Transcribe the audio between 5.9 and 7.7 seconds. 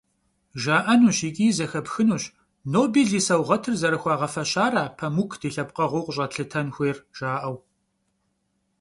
къыщӀэтлъытэн хуейр, жаӀэу.